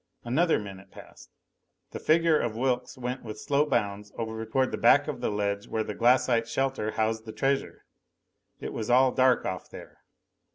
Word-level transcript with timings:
Another 0.23 0.57
minute 0.57 0.89
passed. 0.89 1.29
The 1.91 1.99
figure 1.99 2.39
of 2.39 2.55
Wilks 2.55 2.97
went 2.97 3.21
with 3.21 3.39
slow 3.39 3.67
bounds 3.67 4.11
over 4.17 4.43
toward 4.47 4.71
the 4.71 4.77
back 4.79 5.07
of 5.07 5.21
the 5.21 5.29
ledge 5.29 5.67
where 5.67 5.83
the 5.83 5.93
glassite 5.93 6.47
shelter 6.47 6.89
housed 6.93 7.25
the 7.27 7.31
treasure. 7.31 7.85
It 8.59 8.73
was 8.73 8.89
all 8.89 9.11
dark 9.11 9.45
off 9.45 9.69
there. 9.69 9.99